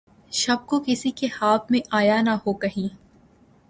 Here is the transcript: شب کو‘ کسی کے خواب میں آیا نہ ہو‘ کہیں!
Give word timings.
شب 0.31 0.65
کو‘ 0.67 0.79
کسی 0.85 1.11
کے 1.11 1.27
خواب 1.27 1.59
میں 1.69 1.79
آیا 1.91 2.21
نہ 2.21 2.35
ہو‘ 2.45 2.53
کہیں! 2.53 2.87